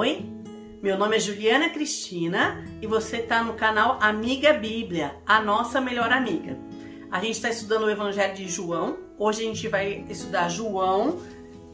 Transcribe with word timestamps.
Oi, 0.00 0.24
meu 0.82 0.96
nome 0.96 1.16
é 1.16 1.20
Juliana 1.20 1.68
Cristina 1.68 2.64
e 2.80 2.86
você 2.86 3.18
está 3.18 3.44
no 3.44 3.52
canal 3.52 3.98
Amiga 4.00 4.54
Bíblia, 4.54 5.14
a 5.26 5.42
nossa 5.42 5.78
melhor 5.78 6.10
amiga. 6.10 6.56
A 7.10 7.20
gente 7.20 7.32
está 7.32 7.50
estudando 7.50 7.82
o 7.82 7.90
Evangelho 7.90 8.34
de 8.34 8.48
João. 8.48 8.96
Hoje 9.18 9.42
a 9.42 9.44
gente 9.44 9.68
vai 9.68 10.06
estudar 10.08 10.48
João, 10.48 11.20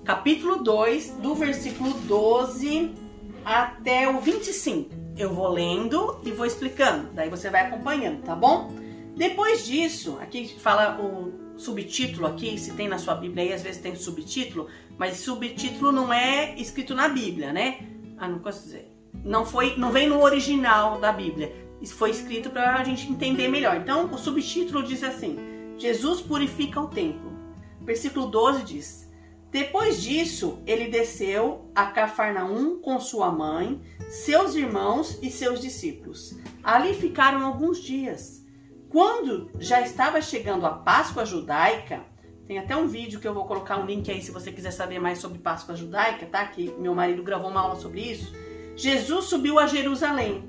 capítulo 0.05 0.57
2, 0.57 1.11
do 1.23 1.37
versículo 1.37 1.93
12 2.01 2.97
até 3.45 4.09
o 4.09 4.19
25. 4.19 4.91
Eu 5.17 5.33
vou 5.33 5.47
lendo 5.47 6.21
e 6.25 6.33
vou 6.33 6.47
explicando, 6.47 7.13
daí 7.13 7.31
você 7.31 7.49
vai 7.49 7.69
acompanhando, 7.69 8.25
tá 8.25 8.35
bom? 8.35 8.73
Depois 9.17 9.65
disso, 9.65 10.19
aqui 10.21 10.49
fala 10.59 11.01
o 11.01 11.57
subtítulo 11.57 12.27
aqui, 12.27 12.59
se 12.59 12.73
tem 12.73 12.89
na 12.89 12.99
sua 12.99 13.15
Bíblia 13.15 13.45
aí, 13.45 13.53
às 13.53 13.63
vezes 13.63 13.81
tem 13.81 13.95
subtítulo, 13.95 14.67
mas 14.99 15.19
subtítulo 15.19 15.93
não 15.93 16.13
é 16.13 16.57
escrito 16.57 16.93
na 16.93 17.09
Bíblia, 17.09 17.53
né? 17.53 17.95
Ah, 18.19 18.29
não 18.29 18.39
posso 18.39 18.65
dizer. 18.65 18.93
Não 19.25 19.45
foi, 19.45 19.77
não 19.77 19.93
vem 19.93 20.09
no 20.09 20.21
original 20.21 21.01
da 21.01 21.13
Bíblia. 21.13 21.55
Isso 21.81 21.95
foi 21.95 22.11
escrito 22.11 22.51
para 22.51 22.75
a 22.75 22.85
gente 22.85 23.11
entender 23.11 23.49
melhor. 23.49 23.77
Então, 23.77 24.07
o 24.07 24.19
subtítulo 24.19 24.83
diz 24.83 25.03
assim: 25.03 25.39
Jesus 25.77 26.21
purifica 26.21 26.81
o 26.81 26.89
templo. 26.89 27.33
Versículo 27.81 28.27
12 28.27 28.63
diz: 28.63 29.11
Depois 29.51 30.03
disso, 30.03 30.59
ele 30.67 30.89
desceu 30.89 31.71
a 31.75 31.87
Cafarnaum 31.87 32.81
com 32.81 32.99
sua 32.99 33.31
mãe, 33.31 33.81
seus 34.09 34.55
irmãos 34.55 35.19
e 35.23 35.31
seus 35.31 35.61
discípulos. 35.61 36.37
Ali 36.63 36.95
ficaram 36.95 37.45
alguns 37.45 37.79
dias. 37.79 38.45
Quando 38.89 39.51
já 39.59 39.81
estava 39.81 40.23
chegando 40.23 40.65
a 40.65 40.71
Páscoa 40.71 41.27
judaica, 41.27 42.05
tem 42.47 42.59
até 42.59 42.77
um 42.77 42.87
vídeo 42.87 43.19
que 43.19 43.27
eu 43.27 43.35
vou 43.35 43.45
colocar 43.45 43.77
um 43.79 43.87
link 43.87 44.11
aí 44.11 44.23
se 44.23 44.31
você 44.31 44.53
quiser 44.53 44.71
saber 44.71 45.01
mais 45.01 45.19
sobre 45.19 45.39
Páscoa 45.39 45.75
judaica, 45.75 46.27
tá? 46.27 46.47
Que 46.47 46.73
meu 46.79 46.95
marido 46.95 47.23
gravou 47.23 47.51
uma 47.51 47.61
aula 47.61 47.77
sobre 47.77 48.01
isso. 48.01 48.33
Jesus 48.77 49.25
subiu 49.25 49.59
a 49.59 49.67
Jerusalém. 49.67 50.49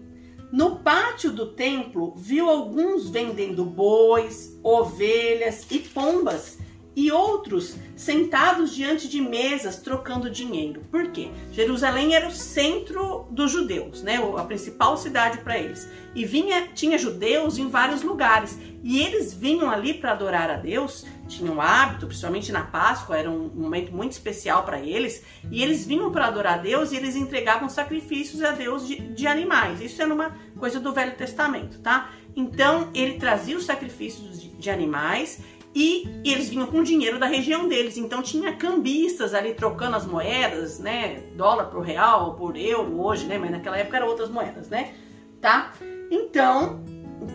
No 0.51 0.79
pátio 0.79 1.31
do 1.31 1.53
templo, 1.53 2.13
viu 2.15 2.49
alguns 2.49 3.09
vendendo 3.09 3.65
bois, 3.65 4.57
ovelhas 4.63 5.65
e 5.71 5.79
pombas 5.79 6.59
e 6.97 7.11
outros 7.11 7.75
sentados 7.95 8.73
diante 8.73 9.07
de 9.07 9.21
mesas 9.21 9.77
trocando 9.77 10.31
dinheiro. 10.31 10.81
Por 10.89 11.11
quê? 11.11 11.29
Jerusalém 11.51 12.15
era 12.15 12.27
o 12.27 12.31
centro 12.31 13.27
dos 13.29 13.51
judeus, 13.51 14.01
né? 14.01 14.15
A 14.35 14.43
principal 14.43 14.97
cidade 14.97 15.37
para 15.37 15.59
eles. 15.59 15.87
E 16.15 16.25
vinha, 16.25 16.69
tinha 16.73 16.97
judeus 16.97 17.59
em 17.59 17.69
vários 17.69 18.01
lugares. 18.01 18.57
E 18.83 18.99
eles 18.99 19.31
vinham 19.31 19.69
ali 19.69 19.93
para 19.93 20.13
adorar 20.13 20.49
a 20.49 20.55
Deus, 20.55 21.05
tinham 21.27 21.61
hábito, 21.61 22.07
principalmente 22.07 22.51
na 22.51 22.63
Páscoa, 22.63 23.17
era 23.17 23.29
um 23.29 23.49
momento 23.53 23.91
muito 23.93 24.13
especial 24.13 24.63
para 24.63 24.79
eles. 24.79 25.23
E 25.51 25.61
eles 25.61 25.85
vinham 25.85 26.11
para 26.11 26.27
adorar 26.27 26.55
a 26.55 26.57
Deus 26.57 26.91
e 26.91 26.95
eles 26.95 27.15
entregavam 27.15 27.69
sacrifícios 27.69 28.41
a 28.43 28.51
Deus 28.51 28.87
de, 28.87 28.95
de 28.95 29.27
animais. 29.27 29.81
Isso 29.81 30.01
era 30.01 30.13
uma 30.13 30.35
coisa 30.57 30.79
do 30.79 30.93
Velho 30.93 31.15
Testamento, 31.15 31.79
tá? 31.79 32.09
Então 32.35 32.89
ele 32.93 33.19
trazia 33.19 33.57
os 33.57 33.65
sacrifícios 33.65 34.41
de, 34.41 34.49
de 34.49 34.69
animais 34.69 35.41
e 35.75 36.21
eles 36.25 36.49
vinham 36.49 36.65
com 36.65 36.81
dinheiro 36.81 37.19
da 37.19 37.27
região 37.27 37.67
deles. 37.67 37.97
Então 37.97 38.21
tinha 38.21 38.55
cambistas 38.55 39.33
ali 39.33 39.53
trocando 39.53 39.95
as 39.95 40.05
moedas, 40.05 40.79
né? 40.79 41.23
Dólar 41.35 41.65
por 41.65 41.81
real, 41.81 42.35
por 42.35 42.57
euro 42.57 42.99
hoje, 42.99 43.25
né? 43.25 43.37
Mas 43.37 43.51
naquela 43.51 43.77
época 43.77 43.97
eram 43.97 44.07
outras 44.07 44.29
moedas, 44.29 44.69
né? 44.69 44.93
Tá? 45.39 45.73
Então, 46.09 46.83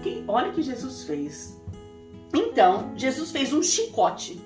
que, 0.03 0.25
olha 0.27 0.51
o 0.51 0.53
que 0.53 0.63
Jesus 0.63 1.05
fez. 1.05 1.62
Então, 2.35 2.93
Jesus 2.97 3.31
fez 3.31 3.53
um 3.53 3.63
chicote 3.63 4.41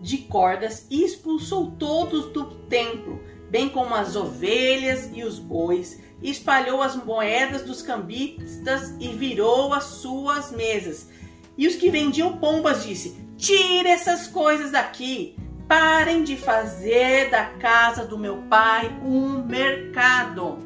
de 0.00 0.18
cordas 0.18 0.86
e 0.90 1.04
expulsou 1.04 1.72
todos 1.72 2.26
do 2.32 2.44
templo, 2.66 3.20
bem 3.50 3.68
como 3.68 3.94
as 3.94 4.16
ovelhas 4.16 5.10
e 5.12 5.22
os 5.22 5.38
bois, 5.38 6.00
e 6.20 6.30
espalhou 6.30 6.82
as 6.82 6.96
moedas 6.96 7.62
dos 7.62 7.82
cambistas 7.82 8.94
e 9.00 9.08
virou 9.08 9.72
as 9.72 9.84
suas 9.84 10.50
mesas. 10.50 11.08
E 11.56 11.66
os 11.66 11.76
que 11.76 11.90
vendiam 11.90 12.38
pombas 12.38 12.84
disse: 12.84 13.16
Tire 13.36 13.88
essas 13.88 14.26
coisas 14.26 14.72
daqui. 14.72 15.36
Parem 15.68 16.22
de 16.22 16.36
fazer 16.36 17.30
da 17.30 17.46
casa 17.46 18.04
do 18.04 18.18
meu 18.18 18.42
pai 18.42 18.88
um 19.02 19.42
mercado. 19.44 20.58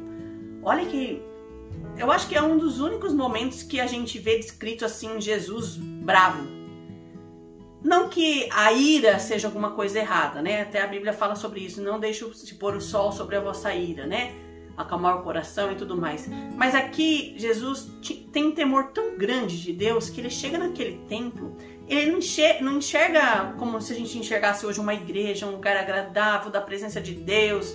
Olha 0.63 0.85
que 0.85 1.21
eu 1.97 2.11
acho 2.11 2.27
que 2.27 2.35
é 2.35 2.41
um 2.41 2.57
dos 2.57 2.79
únicos 2.79 3.13
momentos 3.13 3.63
que 3.63 3.79
a 3.79 3.87
gente 3.87 4.19
vê 4.19 4.37
descrito 4.37 4.83
assim 4.83 5.21
Jesus 5.21 5.77
bravo. 5.77 6.56
Não 7.87 8.09
que 8.09 8.49
a 8.51 8.73
ira 8.73 9.17
seja 9.17 9.47
alguma 9.47 9.71
coisa 9.71 9.97
errada, 9.97 10.41
né? 10.41 10.61
Até 10.61 10.81
a 10.81 10.87
Bíblia 10.87 11.13
fala 11.13 11.35
sobre 11.35 11.61
isso. 11.61 11.81
Não 11.81 11.99
deixe 11.99 12.25
se 12.33 12.55
pôr 12.55 12.75
o 12.75 12.81
sol 12.81 13.13
sobre 13.13 13.37
a 13.37 13.39
vossa 13.39 13.73
ira, 13.73 14.05
né? 14.05 14.33
Acalmar 14.75 15.17
o 15.17 15.23
coração 15.23 15.71
e 15.71 15.75
tudo 15.75 15.95
mais. 15.95 16.29
Mas 16.55 16.75
aqui 16.75 17.33
Jesus 17.37 17.89
tem 18.33 18.47
um 18.47 18.51
temor 18.51 18.91
tão 18.91 19.17
grande 19.17 19.61
de 19.61 19.71
Deus 19.71 20.09
que 20.09 20.19
ele 20.19 20.29
chega 20.29 20.57
naquele 20.57 20.97
templo 21.07 21.55
ele 21.87 22.11
não 22.11 22.17
enxerga, 22.17 22.61
não 22.61 22.77
enxerga 22.77 23.53
como 23.57 23.81
se 23.81 23.93
a 23.93 23.95
gente 23.95 24.17
enxergasse 24.17 24.65
hoje 24.65 24.79
uma 24.79 24.93
igreja, 24.93 25.45
um 25.45 25.51
lugar 25.51 25.77
agradável 25.77 26.51
da 26.51 26.59
presença 26.59 26.99
de 26.99 27.13
Deus. 27.13 27.73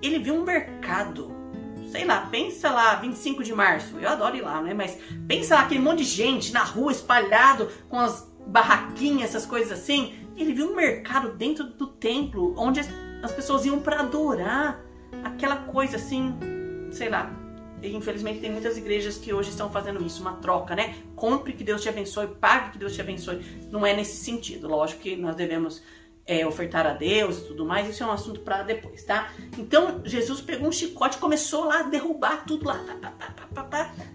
Ele 0.00 0.20
viu 0.20 0.34
um 0.34 0.44
mercado. 0.44 1.34
Sei 1.90 2.04
lá, 2.04 2.28
pensa 2.30 2.70
lá, 2.70 2.94
25 2.96 3.42
de 3.42 3.52
março. 3.52 3.98
Eu 3.98 4.08
adoro 4.08 4.36
ir 4.36 4.42
lá, 4.42 4.60
né? 4.62 4.74
Mas 4.74 4.96
pensa 5.26 5.56
lá 5.56 5.62
aquele 5.62 5.80
monte 5.80 5.98
de 5.98 6.04
gente 6.04 6.52
na 6.52 6.62
rua 6.62 6.92
espalhado 6.92 7.68
com 7.88 7.98
as 7.98 8.32
barraquinhas, 8.46 9.30
essas 9.30 9.46
coisas 9.46 9.72
assim. 9.72 10.14
Ele 10.36 10.52
viu 10.52 10.72
um 10.72 10.76
mercado 10.76 11.32
dentro 11.32 11.64
do 11.64 11.86
templo 11.86 12.54
onde 12.56 12.80
as 13.22 13.32
pessoas 13.32 13.64
iam 13.64 13.80
para 13.80 14.00
adorar 14.00 14.84
aquela 15.22 15.56
coisa 15.56 15.96
assim, 15.96 16.34
sei 16.90 17.08
lá, 17.08 17.30
infelizmente 17.82 18.40
tem 18.40 18.50
muitas 18.50 18.76
igrejas 18.76 19.16
que 19.16 19.32
hoje 19.32 19.50
estão 19.50 19.70
fazendo 19.70 20.04
isso, 20.04 20.20
uma 20.20 20.34
troca, 20.36 20.74
né? 20.74 20.96
Compre 21.14 21.52
que 21.52 21.64
Deus 21.64 21.82
te 21.82 21.88
abençoe, 21.88 22.28
pague 22.28 22.72
que 22.72 22.78
Deus 22.78 22.94
te 22.94 23.00
abençoe. 23.00 23.44
Não 23.70 23.84
é 23.84 23.94
nesse 23.94 24.16
sentido. 24.16 24.68
Lógico 24.68 25.02
que 25.02 25.16
nós 25.16 25.36
devemos 25.36 25.82
é, 26.26 26.46
ofertar 26.46 26.86
a 26.86 26.92
Deus 26.92 27.38
e 27.38 27.48
tudo 27.48 27.66
mais, 27.66 27.88
isso 27.88 28.02
é 28.02 28.06
um 28.06 28.12
assunto 28.12 28.40
para 28.40 28.62
depois, 28.62 29.04
tá? 29.04 29.30
Então 29.58 30.00
Jesus 30.04 30.40
pegou 30.40 30.68
um 30.68 30.72
chicote 30.72 31.18
começou 31.18 31.64
lá 31.64 31.80
a 31.80 31.82
derrubar 31.82 32.44
tudo 32.46 32.66
lá. 32.66 32.82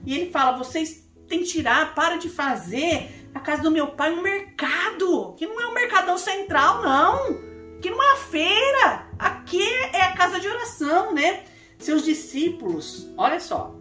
E 0.06 0.16
ele 0.16 0.32
fala: 0.32 0.58
vocês 0.58 1.08
têm 1.28 1.40
que 1.40 1.46
tirar, 1.46 1.94
para 1.94 2.18
de 2.18 2.30
fazer 2.30 3.19
a 3.34 3.40
casa 3.40 3.62
do 3.62 3.72
meu 3.72 3.88
pai 3.88 4.12
um 4.12 4.22
mercado, 4.22 5.34
que 5.38 5.46
não 5.46 5.60
é 5.62 5.68
um 5.68 5.74
mercadão 5.74 6.18
central, 6.18 6.82
não. 6.82 7.50
Que 7.82 7.90
não 7.90 8.02
é 8.02 8.14
a 8.14 8.18
feira. 8.18 9.08
Aqui 9.18 9.64
é 9.94 10.02
a 10.02 10.14
casa 10.14 10.40
de 10.40 10.48
oração, 10.48 11.14
né? 11.14 11.44
Seus 11.78 12.04
discípulos, 12.04 13.08
olha 13.18 13.40
só, 13.40 13.74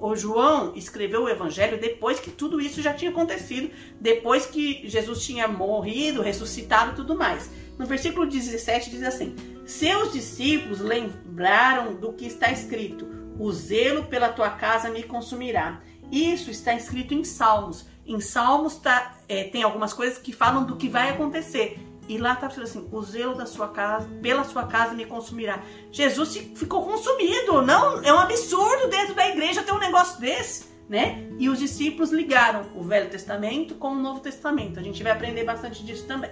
o 0.00 0.14
João 0.14 0.72
escreveu 0.76 1.24
o 1.24 1.28
evangelho 1.28 1.80
depois 1.80 2.20
que 2.20 2.30
tudo 2.30 2.60
isso 2.60 2.80
já 2.80 2.94
tinha 2.94 3.10
acontecido, 3.10 3.70
depois 4.00 4.46
que 4.46 4.88
Jesus 4.88 5.24
tinha 5.24 5.48
morrido, 5.48 6.22
ressuscitado 6.22 6.92
e 6.92 6.94
tudo 6.94 7.16
mais. 7.16 7.50
No 7.76 7.86
versículo 7.86 8.26
17 8.26 8.90
diz 8.90 9.02
assim: 9.02 9.34
Seus 9.64 10.12
discípulos 10.12 10.80
lembraram 10.80 11.94
do 11.94 12.12
que 12.12 12.26
está 12.26 12.50
escrito: 12.50 13.06
O 13.38 13.52
zelo 13.52 14.04
pela 14.04 14.28
tua 14.30 14.50
casa 14.50 14.90
me 14.90 15.02
consumirá. 15.02 15.80
Isso 16.10 16.50
está 16.50 16.74
escrito 16.74 17.14
em 17.14 17.24
Salmos. 17.24 17.86
Em 18.06 18.20
Salmos 18.20 18.76
tá, 18.76 19.16
é, 19.28 19.44
tem 19.44 19.62
algumas 19.62 19.92
coisas 19.92 20.18
que 20.18 20.32
falam 20.32 20.64
do 20.64 20.76
que 20.76 20.88
vai 20.88 21.10
acontecer. 21.10 21.78
E 22.08 22.16
lá 22.16 22.32
está 22.32 22.46
escrito 22.46 22.66
assim: 22.66 22.88
o 22.90 23.02
zelo 23.02 23.34
da 23.34 23.44
sua 23.44 23.68
casa, 23.68 24.08
pela 24.22 24.42
sua 24.42 24.66
casa 24.66 24.94
me 24.94 25.04
consumirá. 25.04 25.62
Jesus 25.92 26.36
ficou 26.56 26.84
consumido. 26.84 27.60
Não, 27.62 28.02
é 28.02 28.12
um 28.12 28.18
absurdo 28.18 28.88
dentro 28.88 29.14
da 29.14 29.28
igreja 29.28 29.62
ter 29.62 29.72
um 29.72 29.78
negócio 29.78 30.18
desse, 30.18 30.66
né? 30.88 31.28
E 31.38 31.50
os 31.50 31.58
discípulos 31.58 32.10
ligaram 32.10 32.64
o 32.74 32.82
Velho 32.82 33.10
Testamento 33.10 33.74
com 33.74 33.88
o 33.88 33.94
Novo 33.94 34.20
Testamento. 34.20 34.80
A 34.80 34.82
gente 34.82 35.02
vai 35.02 35.12
aprender 35.12 35.44
bastante 35.44 35.84
disso 35.84 36.06
também. 36.06 36.30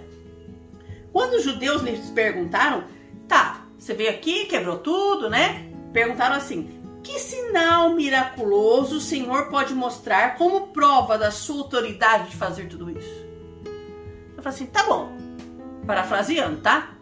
Quando 1.12 1.34
os 1.34 1.44
judeus 1.44 1.82
lhes 1.82 2.10
perguntaram, 2.10 2.84
tá, 3.28 3.66
você 3.78 3.92
veio 3.92 4.10
aqui, 4.10 4.46
quebrou 4.46 4.78
tudo, 4.78 5.28
né? 5.28 5.70
Perguntaram 5.92 6.36
assim: 6.36 6.75
que 7.06 7.20
sinal 7.20 7.90
miraculoso 7.90 8.96
o 8.96 9.00
Senhor 9.00 9.48
pode 9.48 9.72
mostrar 9.72 10.36
como 10.36 10.68
prova 10.68 11.16
da 11.16 11.30
sua 11.30 11.62
autoridade 11.62 12.30
de 12.30 12.36
fazer 12.36 12.66
tudo 12.66 12.90
isso? 12.90 13.24
Eu 14.36 14.42
falei 14.42 14.48
assim: 14.48 14.66
tá 14.66 14.82
bom, 14.82 15.12
parafraseando, 15.86 16.60
tá? 16.60 16.96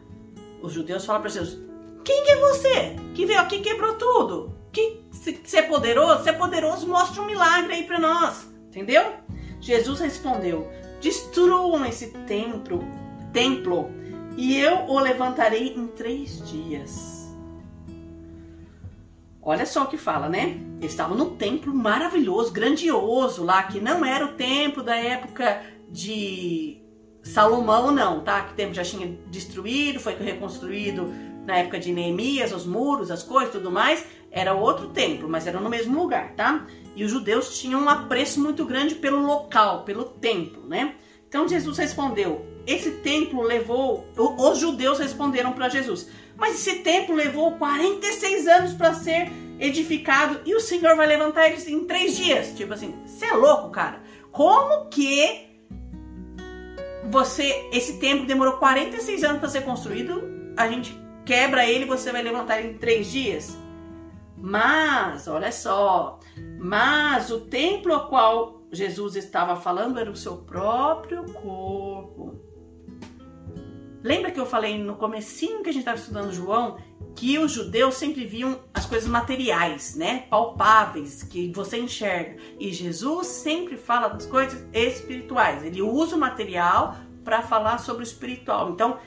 Os 0.60 0.74
judeus 0.74 1.06
falam 1.06 1.22
para 1.22 1.30
Jesus: 1.30 1.58
Quem 2.04 2.30
é 2.30 2.36
você 2.36 2.96
que 3.14 3.24
veio 3.24 3.40
aqui 3.40 3.56
e 3.56 3.62
quebrou 3.62 3.94
tudo? 3.94 4.54
Que 4.70 5.02
se 5.10 5.56
é 5.56 5.62
poderoso, 5.62 6.22
se 6.22 6.28
é 6.28 6.34
poderoso, 6.34 6.86
mostra 6.86 7.22
um 7.22 7.26
milagre 7.26 7.72
aí 7.72 7.84
para 7.84 7.98
nós, 7.98 8.46
entendeu? 8.66 9.14
Jesus 9.58 10.00
respondeu: 10.00 10.70
Destruam 11.00 11.86
esse 11.86 12.10
templo, 12.26 12.84
templo, 13.32 13.90
e 14.36 14.60
eu 14.60 14.84
o 14.86 14.98
levantarei 14.98 15.72
em 15.74 15.86
três 15.86 16.46
dias. 16.46 17.13
Olha 19.44 19.67
só 19.67 19.82
o 19.85 19.87
que 19.87 19.99
fala, 19.99 20.29
né? 20.29 20.58
Eles 20.79 20.93
estavam 20.93 21.17
no 21.17 21.32
templo 21.32 21.75
maravilhoso, 21.75 22.52
grandioso 22.52 23.44
lá, 23.44 23.62
que 23.64 23.79
não 23.79 24.05
era 24.05 24.25
o 24.25 24.32
templo 24.32 24.82
da 24.82 24.96
época 24.96 25.62
de 25.91 26.82
Salomão 27.23 27.91
não, 27.91 28.20
tá? 28.20 28.43
Que 28.43 28.52
o 28.52 28.56
templo 28.56 28.75
já 28.75 28.82
tinha 28.82 29.19
destruído, 29.26 30.00
foi 30.00 30.14
reconstruído 30.14 31.12
na 31.46 31.58
época 31.58 31.79
de 31.79 31.93
Neemias, 31.93 32.52
os 32.52 32.64
muros, 32.64 33.11
as 33.11 33.23
coisas, 33.23 33.52
tudo 33.52 33.70
mais, 33.70 34.06
era 34.31 34.55
outro 34.55 34.88
templo, 34.88 35.29
mas 35.29 35.46
era 35.46 35.61
no 35.61 35.69
mesmo 35.69 36.00
lugar, 36.00 36.32
tá? 36.35 36.67
E 36.96 37.05
os 37.05 37.11
judeus 37.11 37.58
tinham 37.58 37.82
um 37.82 37.88
apreço 37.88 38.41
muito 38.41 38.64
grande 38.64 38.94
pelo 38.94 39.25
local, 39.26 39.85
pelo 39.85 40.05
templo, 40.05 40.67
né? 40.67 40.94
Então 41.29 41.46
Jesus 41.46 41.76
respondeu: 41.76 42.46
esse 42.67 42.93
templo 42.93 43.43
levou, 43.43 44.06
os 44.17 44.58
judeus 44.58 44.99
responderam 44.99 45.52
para 45.52 45.69
Jesus, 45.69 46.08
mas 46.36 46.54
esse 46.54 46.81
templo 46.81 47.14
levou 47.14 47.52
46 47.52 48.46
anos 48.48 48.72
para 48.75 48.94
ser 48.94 49.31
edificado 49.58 50.40
e 50.44 50.54
o 50.54 50.60
Senhor 50.60 50.96
vai 50.96 51.06
levantar 51.06 51.48
eles 51.48 51.66
em 51.69 51.84
três 51.84 52.16
dias. 52.16 52.52
Tipo 52.56 52.75
assim, 52.75 52.94
você 53.06 53.26
é 53.26 53.32
louco, 53.34 53.70
cara? 53.70 54.00
Como 54.32 54.88
que 54.88 55.46
você, 57.10 57.69
esse 57.72 57.98
templo 57.98 58.26
demorou 58.26 58.54
46 58.54 59.25
anos 59.25 59.38
para 59.38 59.48
ser 59.48 59.62
construído, 59.62 60.22
a 60.56 60.66
gente 60.69 60.98
quebra 61.25 61.66
ele, 61.66 61.84
você 61.84 62.10
vai 62.10 62.22
levantar 62.22 62.58
ele 62.58 62.75
em 62.75 62.78
três 62.78 63.10
dias? 63.10 63.56
Mas, 64.36 65.28
olha 65.28 65.52
só, 65.52 66.19
mas 66.58 67.31
o 67.31 67.40
templo 67.42 67.94
ao 67.94 68.08
qual 68.08 68.62
Jesus 68.70 69.16
estava 69.16 69.56
falando 69.56 69.98
era 69.98 70.10
o 70.10 70.16
seu 70.16 70.38
próprio 70.38 71.25
corpo. 71.32 72.40
Lembra 74.04 74.30
que 74.30 74.38
eu 74.38 74.44
falei 74.44 74.76
no 74.76 74.96
comecinho 74.96 75.62
que 75.62 75.70
a 75.70 75.72
gente 75.72 75.80
estava 75.80 75.98
estudando 75.98 76.30
João 76.30 76.76
que 77.16 77.38
os 77.38 77.52
judeus 77.52 77.94
sempre 77.94 78.26
viam 78.26 78.60
as 78.74 78.84
coisas 78.84 79.08
materiais, 79.08 79.94
né? 79.94 80.26
Palpáveis, 80.28 81.22
que 81.22 81.50
você 81.52 81.78
enxerga. 81.78 82.36
E 82.60 82.70
Jesus 82.70 83.28
sempre 83.28 83.78
fala 83.78 84.08
das 84.08 84.26
coisas 84.26 84.62
espirituais. 84.74 85.64
Ele 85.64 85.80
usa 85.80 86.16
o 86.16 86.18
material 86.18 86.96
para 87.24 87.40
falar 87.40 87.78
sobre 87.78 88.02
o 88.02 88.04
espiritual. 88.04 88.70
Então, 88.70 88.98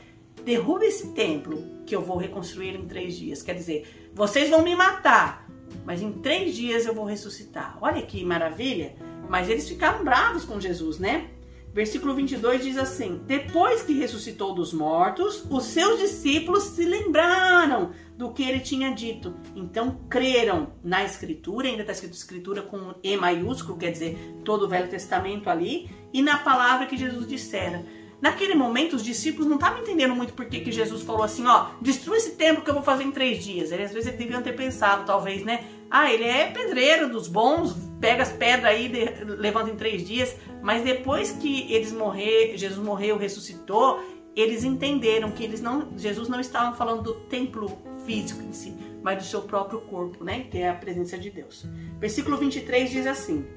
derruba 0.43 0.85
esse 0.85 1.13
templo 1.13 1.63
que 1.85 1.95
eu 1.95 2.01
vou 2.01 2.17
reconstruir 2.17 2.75
em 2.75 2.87
três 2.87 3.15
dias. 3.15 3.43
Quer 3.43 3.53
dizer, 3.53 4.09
vocês 4.15 4.49
vão 4.49 4.63
me 4.63 4.75
matar, 4.75 5.47
mas 5.85 6.01
em 6.01 6.11
três 6.11 6.55
dias 6.55 6.87
eu 6.87 6.95
vou 6.95 7.05
ressuscitar. 7.05 7.77
Olha 7.81 8.01
que 8.01 8.25
maravilha! 8.25 8.95
Mas 9.29 9.47
eles 9.47 9.67
ficaram 9.67 10.03
bravos 10.03 10.43
com 10.43 10.59
Jesus, 10.59 10.97
né? 10.97 11.29
Versículo 11.77 12.15
22 12.15 12.63
diz 12.63 12.75
assim: 12.75 13.21
Depois 13.27 13.83
que 13.83 13.93
ressuscitou 13.93 14.51
dos 14.51 14.73
mortos, 14.73 15.45
os 15.47 15.63
seus 15.65 15.99
discípulos 15.99 16.63
se 16.63 16.83
lembraram 16.83 17.91
do 18.17 18.31
que 18.31 18.41
ele 18.41 18.61
tinha 18.61 18.95
dito. 18.95 19.35
Então 19.55 19.99
creram 20.09 20.73
na 20.83 21.03
Escritura, 21.03 21.67
ainda 21.67 21.81
está 21.81 21.93
escrito 21.93 22.13
Escritura 22.13 22.63
com 22.63 22.95
E 23.03 23.15
maiúsculo, 23.15 23.77
quer 23.77 23.91
dizer, 23.91 24.17
todo 24.43 24.65
o 24.65 24.67
Velho 24.67 24.89
Testamento 24.89 25.51
ali, 25.51 25.87
e 26.11 26.19
na 26.23 26.39
palavra 26.39 26.87
que 26.87 26.97
Jesus 26.97 27.27
dissera. 27.27 27.85
Naquele 28.19 28.55
momento, 28.55 28.95
os 28.95 29.03
discípulos 29.03 29.45
não 29.45 29.57
estavam 29.57 29.83
entendendo 29.83 30.15
muito 30.15 30.33
por 30.33 30.47
que, 30.47 30.71
Jesus 30.71 31.03
falou 31.03 31.21
assim: 31.21 31.45
ó, 31.45 31.67
destrua 31.79 32.17
esse 32.17 32.31
templo 32.31 32.63
que 32.63 32.71
eu 32.71 32.73
vou 32.73 32.81
fazer 32.81 33.03
em 33.03 33.11
três 33.11 33.43
dias. 33.43 33.71
Ele, 33.71 33.83
às 33.83 33.93
vezes 33.93 34.07
eles 34.07 34.17
deviam 34.17 34.41
ter 34.41 34.53
pensado, 34.53 35.05
talvez, 35.05 35.45
né? 35.45 35.63
Ah, 35.91 36.11
ele 36.11 36.23
é 36.23 36.49
pedreiro 36.49 37.07
dos 37.07 37.27
bons, 37.27 37.75
pega 37.99 38.23
as 38.23 38.31
pedras 38.31 38.65
aí, 38.65 38.89
de, 38.89 39.23
levanta 39.23 39.69
em 39.69 39.75
três 39.75 40.05
dias. 40.05 40.35
Mas 40.61 40.83
depois 40.83 41.31
que 41.31 41.71
eles 41.71 41.91
morrer, 41.91 42.57
Jesus 42.57 42.83
morreu, 42.83 43.17
ressuscitou, 43.17 43.99
eles 44.35 44.63
entenderam 44.63 45.31
que 45.31 45.43
eles 45.43 45.61
não, 45.61 45.97
Jesus 45.97 46.29
não 46.29 46.39
estava 46.39 46.75
falando 46.75 47.01
do 47.01 47.13
templo 47.21 47.75
físico 48.05 48.41
em 48.43 48.53
si, 48.53 48.77
mas 49.01 49.17
do 49.17 49.23
seu 49.23 49.41
próprio 49.41 49.81
corpo, 49.81 50.23
né? 50.23 50.41
Que 50.51 50.59
é 50.59 50.69
a 50.69 50.75
presença 50.75 51.17
de 51.17 51.31
Deus. 51.31 51.65
Versículo 51.99 52.37
23 52.37 52.89
diz 52.89 53.07
assim: 53.07 53.47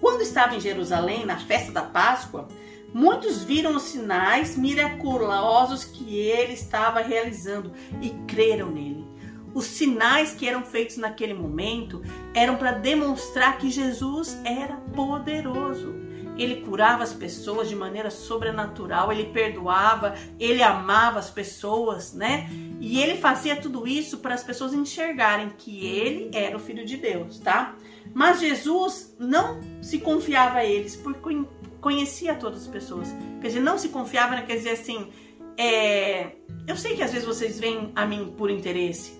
Quando 0.00 0.20
estava 0.20 0.56
em 0.56 0.60
Jerusalém, 0.60 1.24
na 1.24 1.38
festa 1.38 1.70
da 1.70 1.82
Páscoa, 1.82 2.48
muitos 2.92 3.44
viram 3.44 3.76
os 3.76 3.84
sinais 3.84 4.56
miraculosos 4.56 5.84
que 5.84 6.18
ele 6.18 6.52
estava 6.54 7.00
realizando 7.00 7.72
e 8.02 8.10
creram 8.26 8.70
nele. 8.70 9.06
Os 9.54 9.66
sinais 9.66 10.32
que 10.32 10.48
eram 10.48 10.62
feitos 10.62 10.96
naquele 10.96 11.32
momento 11.32 12.02
eram 12.34 12.56
para 12.56 12.72
demonstrar 12.72 13.58
que 13.58 13.70
Jesus 13.70 14.38
era 14.44 14.76
poderoso. 14.94 15.94
Ele 16.36 16.62
curava 16.62 17.02
as 17.02 17.12
pessoas 17.12 17.68
de 17.68 17.74
maneira 17.74 18.10
sobrenatural, 18.10 19.10
ele 19.10 19.24
perdoava, 19.24 20.14
ele 20.38 20.62
amava 20.62 21.18
as 21.18 21.28
pessoas, 21.28 22.12
né? 22.12 22.48
E 22.80 23.02
ele 23.02 23.16
fazia 23.16 23.56
tudo 23.56 23.88
isso 23.88 24.18
para 24.18 24.34
as 24.34 24.44
pessoas 24.44 24.72
enxergarem 24.72 25.50
que 25.58 25.84
ele 25.84 26.30
era 26.32 26.56
o 26.56 26.60
filho 26.60 26.86
de 26.86 26.96
Deus, 26.96 27.40
tá? 27.40 27.74
Mas 28.14 28.38
Jesus 28.38 29.16
não 29.18 29.60
se 29.82 29.98
confiava 29.98 30.58
a 30.58 30.64
eles, 30.64 30.94
porque 30.94 31.44
conhecia 31.80 32.34
todas 32.34 32.62
as 32.62 32.68
pessoas. 32.68 33.08
Quer 33.40 33.48
dizer, 33.48 33.60
não 33.60 33.76
se 33.76 33.88
confiava, 33.88 34.36
né? 34.36 34.44
quer 34.46 34.56
dizer 34.56 34.70
assim, 34.70 35.08
é... 35.56 36.32
eu 36.66 36.76
sei 36.76 36.94
que 36.94 37.02
às 37.02 37.12
vezes 37.12 37.26
vocês 37.26 37.58
vêm 37.58 37.90
a 37.94 38.06
mim 38.06 38.32
por 38.36 38.50
interesse, 38.50 39.12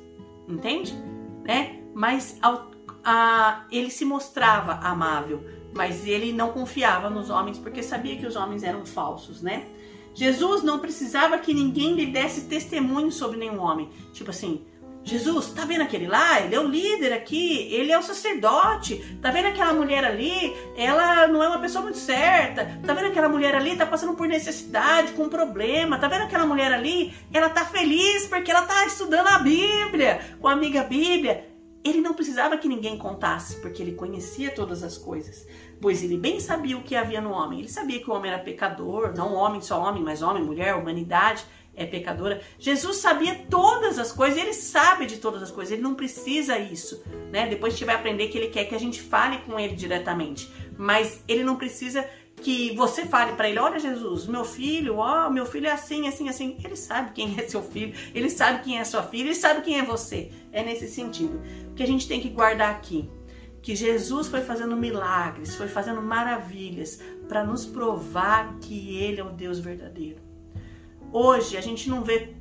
entende? 0.48 0.94
Né? 1.44 1.80
Mas 1.94 2.38
ao, 2.40 2.67
ele 3.70 3.90
se 3.90 4.04
mostrava 4.04 4.74
amável, 4.86 5.44
mas 5.74 6.06
ele 6.06 6.32
não 6.32 6.52
confiava 6.52 7.08
nos 7.08 7.30
homens 7.30 7.58
porque 7.58 7.82
sabia 7.82 8.16
que 8.16 8.26
os 8.26 8.36
homens 8.36 8.62
eram 8.62 8.84
falsos, 8.84 9.42
né? 9.42 9.66
Jesus 10.14 10.62
não 10.62 10.78
precisava 10.80 11.38
que 11.38 11.54
ninguém 11.54 11.94
lhe 11.94 12.06
desse 12.06 12.48
testemunho 12.48 13.12
sobre 13.12 13.38
nenhum 13.38 13.60
homem. 13.60 13.88
Tipo 14.12 14.30
assim, 14.30 14.66
Jesus, 15.04 15.52
tá 15.52 15.64
vendo 15.64 15.82
aquele 15.82 16.06
lá? 16.06 16.40
Ele 16.40 16.54
é 16.54 16.60
o 16.60 16.66
líder 16.66 17.12
aqui, 17.12 17.68
ele 17.72 17.90
é 17.90 17.98
o 17.98 18.02
sacerdote. 18.02 19.18
Tá 19.22 19.30
vendo 19.30 19.46
aquela 19.46 19.72
mulher 19.72 20.04
ali? 20.04 20.54
Ela 20.76 21.26
não 21.28 21.42
é 21.42 21.48
uma 21.48 21.60
pessoa 21.60 21.82
muito 21.82 21.98
certa. 21.98 22.78
Tá 22.84 22.92
vendo 22.92 23.06
aquela 23.06 23.28
mulher 23.28 23.54
ali? 23.54 23.76
Tá 23.76 23.86
passando 23.86 24.14
por 24.14 24.28
necessidade, 24.28 25.12
com 25.12 25.24
um 25.24 25.28
problema. 25.28 25.98
Tá 25.98 26.08
vendo 26.08 26.22
aquela 26.22 26.44
mulher 26.44 26.72
ali? 26.72 27.14
Ela 27.32 27.48
tá 27.48 27.64
feliz 27.64 28.26
porque 28.26 28.50
ela 28.50 28.62
tá 28.62 28.84
estudando 28.84 29.28
a 29.28 29.38
Bíblia, 29.38 30.20
com 30.40 30.48
a 30.48 30.52
amiga 30.52 30.82
Bíblia. 30.82 31.57
Ele 31.88 32.00
não 32.00 32.14
precisava 32.14 32.56
que 32.56 32.68
ninguém 32.68 32.98
contasse, 32.98 33.56
porque 33.60 33.82
ele 33.82 33.92
conhecia 33.92 34.50
todas 34.50 34.82
as 34.82 34.96
coisas. 34.96 35.46
Pois 35.80 36.02
ele 36.02 36.16
bem 36.16 36.40
sabia 36.40 36.76
o 36.76 36.82
que 36.82 36.96
havia 36.96 37.20
no 37.20 37.30
homem. 37.30 37.60
Ele 37.60 37.68
sabia 37.68 38.00
que 38.00 38.10
o 38.10 38.14
homem 38.14 38.30
era 38.32 38.42
pecador, 38.42 39.14
não 39.16 39.34
homem 39.34 39.60
só 39.60 39.80
homem, 39.80 40.02
mas 40.02 40.22
homem, 40.22 40.42
mulher, 40.42 40.74
humanidade 40.74 41.44
é 41.78 41.86
pecadora. 41.86 42.40
Jesus 42.58 42.96
sabia 42.96 43.46
todas 43.48 43.98
as 43.98 44.10
coisas, 44.10 44.36
ele 44.36 44.52
sabe 44.52 45.06
de 45.06 45.18
todas 45.18 45.42
as 45.42 45.50
coisas, 45.50 45.72
ele 45.72 45.82
não 45.82 45.94
precisa 45.94 46.58
isso, 46.58 47.02
né? 47.30 47.48
Depois 47.48 47.72
a 47.72 47.76
gente 47.76 47.86
vai 47.86 47.94
aprender 47.94 48.28
que 48.28 48.36
ele 48.36 48.48
quer 48.48 48.64
que 48.64 48.74
a 48.74 48.80
gente 48.80 49.00
fale 49.00 49.38
com 49.38 49.58
ele 49.58 49.76
diretamente, 49.76 50.50
mas 50.76 51.22
ele 51.28 51.44
não 51.44 51.56
precisa 51.56 52.04
que 52.42 52.74
você 52.76 53.04
fale 53.04 53.32
para 53.32 53.48
ele, 53.48 53.58
olha 53.58 53.78
Jesus, 53.78 54.26
meu 54.26 54.44
filho, 54.44 54.98
ó, 54.98 55.28
meu 55.28 55.44
filho 55.44 55.66
é 55.66 55.72
assim, 55.72 56.06
assim, 56.06 56.28
assim. 56.28 56.56
Ele 56.62 56.76
sabe 56.76 57.12
quem 57.12 57.34
é 57.38 57.48
seu 57.48 57.62
filho, 57.62 57.94
ele 58.14 58.30
sabe 58.30 58.62
quem 58.62 58.78
é 58.78 58.84
sua 58.84 59.02
filha, 59.02 59.24
ele 59.24 59.34
sabe 59.34 59.62
quem 59.62 59.78
é 59.78 59.82
você. 59.82 60.30
É 60.52 60.62
nesse 60.62 60.88
sentido 60.88 61.40
que 61.78 61.82
a 61.84 61.86
gente 61.86 62.08
tem 62.08 62.20
que 62.20 62.28
guardar 62.28 62.72
aqui. 62.72 63.08
Que 63.62 63.76
Jesus 63.76 64.26
foi 64.26 64.40
fazendo 64.40 64.76
milagres, 64.76 65.54
foi 65.54 65.68
fazendo 65.68 66.02
maravilhas 66.02 67.00
para 67.28 67.44
nos 67.44 67.64
provar 67.64 68.58
que 68.60 68.98
Ele 68.98 69.20
é 69.20 69.24
o 69.24 69.30
Deus 69.30 69.60
verdadeiro. 69.60 70.18
Hoje 71.12 71.56
a 71.56 71.60
gente 71.60 71.88
não 71.88 72.02
vê 72.02 72.34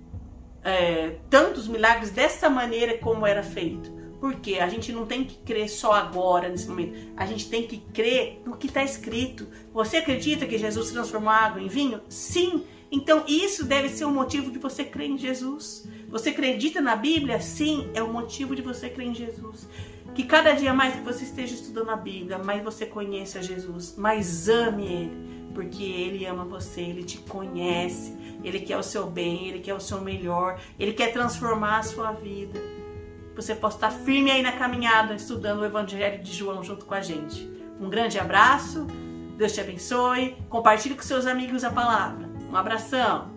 é, 0.63 1.17
tantos 1.29 1.67
milagres 1.67 2.09
dessa 2.09 2.49
maneira 2.49 2.97
como 2.97 3.27
era 3.27 3.43
feito. 3.43 3.95
Porque 4.19 4.55
a 4.55 4.67
gente 4.67 4.91
não 4.91 5.05
tem 5.05 5.23
que 5.23 5.37
crer 5.43 5.69
só 5.69 5.91
agora, 5.91 6.49
nesse 6.49 6.67
momento. 6.67 6.97
A 7.15 7.27
gente 7.27 7.47
tem 7.47 7.67
que 7.67 7.77
crer 7.77 8.41
no 8.43 8.57
que 8.57 8.65
está 8.65 8.83
escrito. 8.83 9.47
Você 9.71 9.97
acredita 9.97 10.47
que 10.47 10.57
Jesus 10.57 10.89
transformou 10.89 11.29
água 11.29 11.61
em 11.61 11.67
vinho? 11.67 12.01
Sim. 12.09 12.65
Então 12.91 13.23
isso 13.27 13.63
deve 13.63 13.89
ser 13.89 14.05
o 14.05 14.11
motivo 14.11 14.49
de 14.49 14.57
você 14.57 14.83
crer 14.83 15.11
em 15.11 15.17
Jesus. 15.19 15.87
Você 16.09 16.29
acredita 16.29 16.81
na 16.81 16.95
Bíblia? 16.95 17.39
Sim, 17.41 17.89
é 17.93 18.01
o 18.01 18.11
motivo 18.11 18.55
de 18.55 18.61
você 18.61 18.89
crer 18.89 19.07
em 19.07 19.13
Jesus. 19.13 19.67
Que 20.15 20.23
cada 20.23 20.53
dia 20.53 20.73
mais 20.73 20.95
que 20.95 21.01
você 21.01 21.25
esteja 21.25 21.53
estudando 21.53 21.89
a 21.89 21.95
Bíblia, 21.95 22.37
mais 22.37 22.63
você 22.63 22.85
conheça 22.85 23.41
Jesus, 23.43 23.95
mais 23.97 24.49
ame 24.49 24.85
Ele, 24.85 25.51
porque 25.53 25.83
Ele 25.83 26.25
ama 26.25 26.43
você, 26.43 26.81
Ele 26.81 27.03
te 27.03 27.19
conhece, 27.19 28.15
Ele 28.43 28.59
quer 28.61 28.77
o 28.77 28.83
seu 28.83 29.05
bem, 29.05 29.49
Ele 29.49 29.59
quer 29.59 29.75
o 29.75 29.79
seu 29.79 30.01
melhor, 30.01 30.59
Ele 30.79 30.93
quer 30.93 31.13
transformar 31.13 31.79
a 31.79 31.83
sua 31.83 32.13
vida. 32.13 32.59
Você 33.35 33.53
possa 33.53 33.77
estar 33.77 33.91
firme 33.91 34.31
aí 34.31 34.41
na 34.41 34.53
caminhada, 34.53 35.13
estudando 35.13 35.59
o 35.59 35.65
Evangelho 35.65 36.23
de 36.23 36.33
João 36.33 36.63
junto 36.63 36.85
com 36.85 36.95
a 36.95 37.01
gente. 37.01 37.47
Um 37.79 37.87
grande 37.87 38.17
abraço, 38.17 38.87
Deus 39.37 39.53
te 39.53 39.61
abençoe, 39.61 40.35
compartilhe 40.49 40.95
com 40.95 41.03
seus 41.03 41.27
amigos 41.27 41.63
a 41.63 41.69
palavra. 41.69 42.27
Um 42.49 42.55
abração! 42.55 43.36